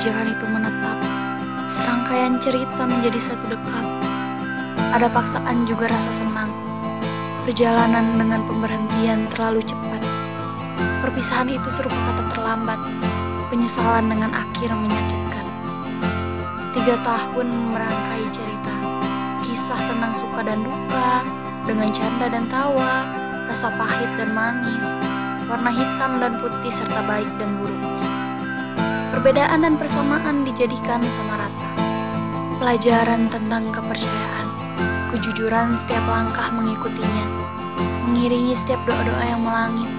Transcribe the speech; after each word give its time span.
pijakan 0.00 0.32
itu 0.32 0.46
menetap, 0.48 0.96
serangkaian 1.68 2.40
cerita 2.40 2.88
menjadi 2.88 3.20
satu 3.20 3.52
dekat. 3.52 3.84
Ada 4.96 5.12
paksaan 5.12 5.68
juga 5.68 5.92
rasa 5.92 6.08
senang. 6.16 6.48
Perjalanan 7.44 8.16
dengan 8.16 8.40
pemberhentian 8.48 9.28
terlalu 9.28 9.60
cepat. 9.60 10.00
Perpisahan 11.04 11.52
itu 11.52 11.68
serupa 11.68 11.92
kata 12.00 12.32
terlambat, 12.32 12.80
penyesalan 13.52 14.08
dengan 14.08 14.32
akhir 14.32 14.72
menyakitkan. 14.72 15.46
Tiga 16.72 16.96
tahun 17.04 17.52
merangkai 17.68 18.24
cerita, 18.32 18.74
kisah 19.44 19.80
tentang 19.84 20.16
suka 20.16 20.48
dan 20.48 20.64
duka, 20.64 21.28
dengan 21.68 21.92
canda 21.92 22.26
dan 22.32 22.48
tawa, 22.48 23.04
rasa 23.52 23.68
pahit 23.76 24.08
dan 24.16 24.32
manis, 24.32 24.86
warna 25.44 25.68
hitam 25.68 26.24
dan 26.24 26.40
putih 26.40 26.72
serta 26.72 27.04
baik 27.04 27.28
dan 27.36 27.52
buruknya. 27.60 27.79
Perbedaan 29.20 29.60
dan 29.60 29.76
persamaan 29.76 30.48
dijadikan 30.48 30.96
sama 31.04 31.44
rata. 31.44 31.68
Pelajaran 32.56 33.28
tentang 33.28 33.68
kepercayaan, 33.68 34.48
kejujuran 35.12 35.76
setiap 35.76 36.00
langkah 36.08 36.48
mengikutinya, 36.56 37.28
mengiringi 38.08 38.56
setiap 38.56 38.80
doa-doa 38.88 39.20
yang 39.28 39.44
melangit. 39.44 39.92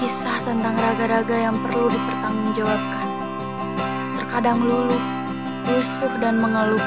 Kisah 0.00 0.40
tentang 0.40 0.72
raga-raga 0.80 1.36
yang 1.36 1.56
perlu 1.60 1.92
dipertanggungjawabkan. 1.92 3.08
Terkadang 4.24 4.64
luluh, 4.64 5.02
lusuh 5.68 6.12
dan 6.24 6.40
mengeluh, 6.40 6.80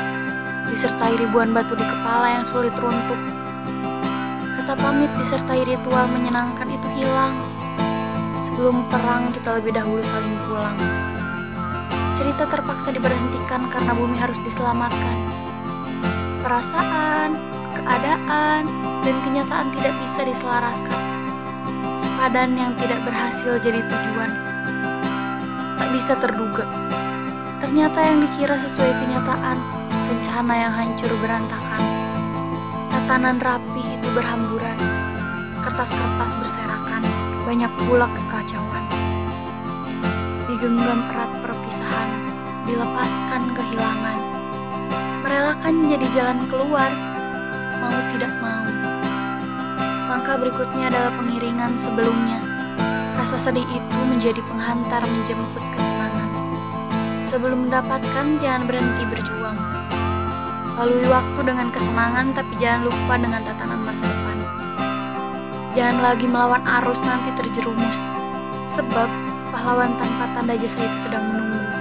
disertai 0.73 1.21
ribuan 1.21 1.53
batu 1.53 1.77
di 1.77 1.85
kepala 1.85 2.33
yang 2.33 2.45
sulit 2.49 2.73
runtuh. 2.81 3.21
Kata 4.57 4.73
pamit 4.73 5.13
disertai 5.21 5.69
ritual 5.69 6.09
menyenangkan 6.17 6.65
itu 6.65 6.87
hilang. 6.97 7.37
Sebelum 8.41 8.81
perang 8.89 9.29
kita 9.37 9.61
lebih 9.61 9.77
dahulu 9.77 10.01
saling 10.01 10.37
pulang. 10.49 11.00
Cerita 12.21 12.45
terpaksa 12.45 12.93
diberhentikan 12.93 13.65
karena 13.73 13.97
bumi 13.97 14.13
harus 14.13 14.37
diselamatkan. 14.45 15.17
Perasaan, 16.45 17.33
keadaan, 17.73 18.61
dan 19.01 19.15
kenyataan 19.25 19.73
tidak 19.73 19.89
bisa 20.05 20.21
diselaraskan. 20.29 21.01
Sepadan 21.97 22.53
yang 22.53 22.77
tidak 22.77 23.01
berhasil 23.09 23.57
jadi 23.65 23.81
tujuan. 23.81 24.31
Tak 25.81 25.89
bisa 25.97 26.13
terduga. 26.21 26.69
Ternyata 27.57 27.97
yang 28.05 28.21
dikira 28.21 28.53
sesuai 28.53 29.01
kenyataan, 29.01 29.57
rencana 30.13 30.53
yang 30.61 30.73
hancur 30.77 31.09
berantakan. 31.25 31.81
Tatanan 32.93 33.41
rapi 33.41 33.81
itu 33.97 34.07
berhamburan. 34.13 34.77
Kertas-kertas 35.65 36.37
berserakan, 36.37 37.01
banyak 37.49 37.73
pula 37.89 38.05
kekacauan. 38.05 38.85
Digenggam 40.51 40.99
erat 41.15 41.31
perpisahan, 41.47 42.10
dilepaskan 42.71 43.41
kehilangan. 43.51 44.19
Merelakan 45.27 45.75
jadi 45.91 46.07
jalan 46.15 46.39
keluar, 46.47 46.87
mau 47.83 47.99
tidak 48.15 48.31
mau. 48.39 48.63
Langkah 50.07 50.39
berikutnya 50.39 50.87
adalah 50.87 51.11
pengiringan 51.19 51.75
sebelumnya. 51.83 52.39
Rasa 53.19 53.35
sedih 53.35 53.67
itu 53.67 53.99
menjadi 54.07 54.39
penghantar 54.47 55.03
menjemput 55.03 55.63
kesenangan. 55.75 56.29
Sebelum 57.27 57.67
mendapatkan, 57.67 58.25
jangan 58.39 58.63
berhenti 58.63 59.03
berjuang. 59.11 59.59
Lalui 60.79 61.05
waktu 61.11 61.39
dengan 61.43 61.67
kesenangan, 61.75 62.31
tapi 62.31 62.55
jangan 62.57 62.87
lupa 62.87 63.13
dengan 63.19 63.43
tatanan 63.43 63.83
masa 63.83 64.03
depan. 64.07 64.37
Jangan 65.75 65.97
lagi 66.03 66.25
melawan 66.27 66.63
arus 66.81 67.03
nanti 67.03 67.29
terjerumus. 67.35 67.99
Sebab 68.67 69.09
pahlawan 69.51 69.91
tanpa 69.99 70.25
tanda 70.35 70.55
jasa 70.55 70.79
itu 70.79 70.97
sedang 71.03 71.23
menunggu. 71.31 71.80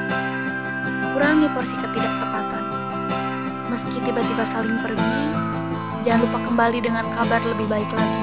Kurangi 1.10 1.50
porsi 1.50 1.75
ketidaktepatan. 1.75 2.65
Meski 3.66 3.98
tiba-tiba 3.98 4.47
saling 4.47 4.78
pergi, 4.78 5.19
jangan 6.06 6.22
lupa 6.22 6.38
kembali 6.38 6.78
dengan 6.78 7.03
kabar 7.19 7.43
lebih 7.43 7.66
baik 7.66 7.91
lagi. 7.91 8.22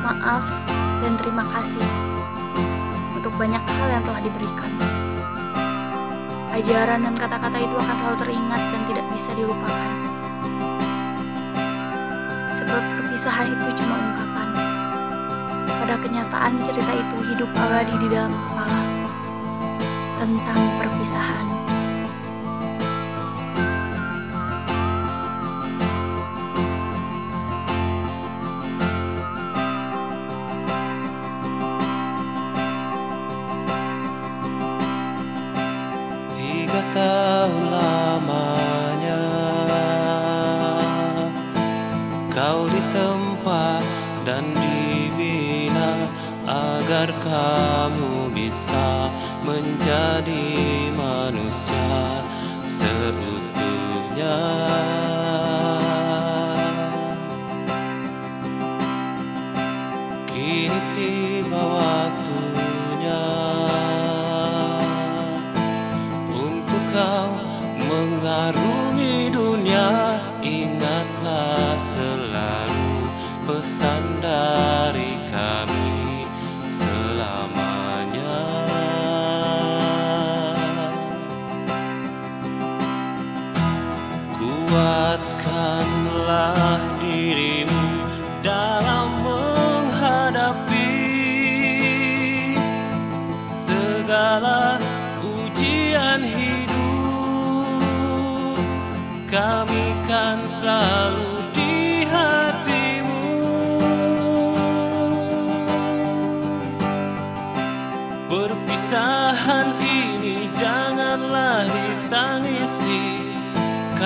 Maaf 0.00 0.44
dan 1.04 1.12
terima 1.20 1.44
kasih 1.52 1.84
untuk 3.12 3.32
banyak 3.36 3.60
hal 3.60 3.88
yang 3.92 4.04
telah 4.08 4.20
diberikan. 4.24 4.72
Ajaran 6.48 7.04
dan 7.04 7.14
kata-kata 7.20 7.58
itu 7.60 7.76
akan 7.76 7.96
selalu 8.02 8.16
teringat 8.24 8.62
dan 8.72 8.82
tidak 8.88 9.06
bisa 9.12 9.30
dilupakan. 9.36 9.92
Sebab 12.56 12.82
perpisahan 12.98 13.46
itu 13.52 13.68
cuma 13.84 13.94
ungkapan. 14.00 14.48
Pada 15.70 15.94
kenyataan 16.02 16.52
cerita 16.66 16.92
itu 16.96 17.16
hidup 17.30 17.50
abadi 17.52 17.94
di 18.00 18.08
dalam 18.10 18.32
kepala. 18.32 18.97
Tentang 20.18 20.62
perpisahan. 20.82 21.46
Tiga 36.34 36.82
tahun 36.98 37.64
lamanya 37.70 39.22
Kau 42.34 42.66
ditempa 42.66 43.78
dan 44.26 44.42
dibina 44.50 46.10
Agar 46.42 47.14
kamu 47.22 48.34
bisa 48.34 49.14
menjadi 49.48 50.44
manusia 50.92 52.04
seutuhnya 52.60 54.40
Kini 60.28 60.80
tiba 60.92 61.64
waktunya 61.64 63.24
Untuk 66.28 66.84
kau 66.92 67.32
mengarungi 67.88 69.32
dunia. 69.32 70.20
Ingatlah 70.44 71.72
selalu 71.96 72.92
pesan 73.48 74.02
dari 74.20 74.57
Kuatkanlah 84.68 86.52
dirimu 87.00 88.04
dalam 88.44 89.08
menghadapi 89.24 90.92
segala 93.64 94.76
ujian 95.24 96.20
hidup. 96.20 97.80
Kami 99.24 99.86
kan 100.04 100.36
selalu 100.60 101.48
di 101.56 102.04
hatimu. 102.04 103.24
Perpisahan 108.28 109.87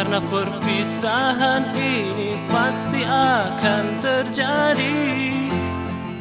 karena 0.02 0.18
perpisahan 0.18 1.70
ini 1.78 2.34
pasti 2.50 3.06
akan 3.06 4.02
terjadi. 4.02 5.30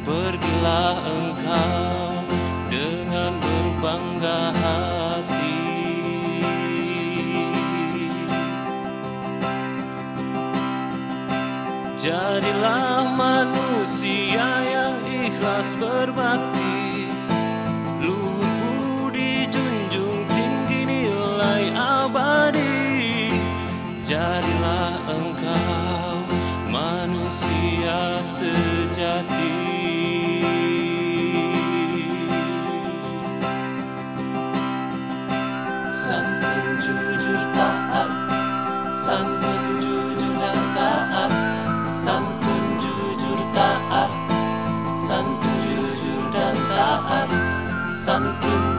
Pergilah 0.06 1.02
engkau 1.02 2.22
dengan 2.70 3.34
berbangga 3.42 4.54
hati. 4.54 5.58
Jadilah 11.98 13.02
manusia 13.18 14.46
yang 14.62 14.94
ikhlas 15.10 15.74
berbakti 15.74 16.62
jujur 36.82 37.42
taat 37.54 38.10
santun 39.06 39.62
jujur 39.78 40.34
dan 40.42 40.58
taat 40.74 41.32
santun 42.02 42.64
jujur 42.82 43.40
taat 43.54 44.10
santun 45.06 45.56
jujur 45.62 46.22
dan 46.34 46.56
taat 46.66 47.30
santun 48.02 48.71